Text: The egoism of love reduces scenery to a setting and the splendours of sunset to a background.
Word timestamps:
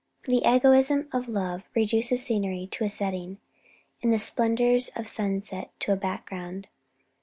The 0.25 0.41
egoism 0.43 1.07
of 1.13 1.27
love 1.27 1.69
reduces 1.75 2.23
scenery 2.25 2.67
to 2.71 2.83
a 2.83 2.89
setting 2.89 3.37
and 4.01 4.11
the 4.11 4.17
splendours 4.17 4.89
of 4.95 5.07
sunset 5.07 5.69
to 5.81 5.93
a 5.93 5.95
background. 5.95 6.67